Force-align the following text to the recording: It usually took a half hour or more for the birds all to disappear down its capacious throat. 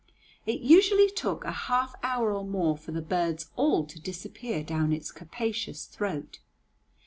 It 0.47 0.61
usually 0.61 1.11
took 1.11 1.45
a 1.45 1.51
half 1.51 1.93
hour 2.01 2.33
or 2.33 2.43
more 2.43 2.75
for 2.75 2.91
the 2.91 3.03
birds 3.03 3.51
all 3.55 3.85
to 3.85 4.01
disappear 4.01 4.63
down 4.63 4.91
its 4.91 5.11
capacious 5.11 5.85
throat. 5.85 6.39